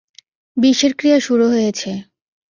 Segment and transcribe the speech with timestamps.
[0.57, 1.89] বিষের ক্রিয়া শুরু হয়েছে।